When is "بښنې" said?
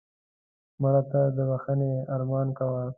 1.49-1.91